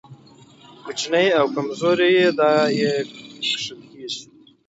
کوچني 0.83 1.25
او 1.39 1.45
کمزوري 1.55 2.13
دا 2.39 2.51
يې 2.79 2.93
کښل 3.43 3.79
کېږي. 3.91 4.23